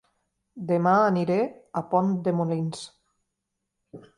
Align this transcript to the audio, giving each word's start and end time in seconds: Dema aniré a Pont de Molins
Dema 0.71 0.93
aniré 1.09 1.37
a 1.83 1.83
Pont 1.91 2.09
de 2.29 2.33
Molins 2.41 2.85